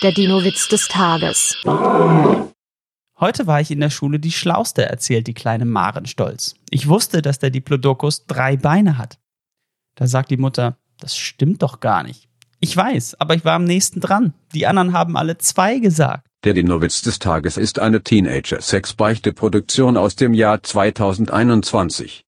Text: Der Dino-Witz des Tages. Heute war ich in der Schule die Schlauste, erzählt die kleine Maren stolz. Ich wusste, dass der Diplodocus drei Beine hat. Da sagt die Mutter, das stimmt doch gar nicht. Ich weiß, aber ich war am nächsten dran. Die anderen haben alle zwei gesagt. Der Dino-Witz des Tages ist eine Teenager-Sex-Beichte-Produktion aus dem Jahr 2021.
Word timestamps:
Der 0.00 0.12
Dino-Witz 0.12 0.68
des 0.68 0.86
Tages. 0.86 1.56
Heute 3.18 3.48
war 3.48 3.60
ich 3.60 3.72
in 3.72 3.80
der 3.80 3.90
Schule 3.90 4.20
die 4.20 4.30
Schlauste, 4.30 4.84
erzählt 4.84 5.26
die 5.26 5.34
kleine 5.34 5.64
Maren 5.64 6.06
stolz. 6.06 6.54
Ich 6.70 6.86
wusste, 6.86 7.20
dass 7.20 7.40
der 7.40 7.50
Diplodocus 7.50 8.24
drei 8.26 8.56
Beine 8.56 8.96
hat. 8.96 9.18
Da 9.96 10.06
sagt 10.06 10.30
die 10.30 10.36
Mutter, 10.36 10.76
das 11.00 11.16
stimmt 11.16 11.62
doch 11.62 11.80
gar 11.80 12.04
nicht. 12.04 12.28
Ich 12.60 12.76
weiß, 12.76 13.16
aber 13.20 13.34
ich 13.34 13.44
war 13.44 13.54
am 13.54 13.64
nächsten 13.64 13.98
dran. 13.98 14.34
Die 14.54 14.68
anderen 14.68 14.92
haben 14.92 15.16
alle 15.16 15.36
zwei 15.38 15.80
gesagt. 15.80 16.28
Der 16.44 16.54
Dino-Witz 16.54 17.02
des 17.02 17.18
Tages 17.18 17.56
ist 17.56 17.80
eine 17.80 18.00
Teenager-Sex-Beichte-Produktion 18.00 19.96
aus 19.96 20.14
dem 20.14 20.32
Jahr 20.32 20.62
2021. 20.62 22.24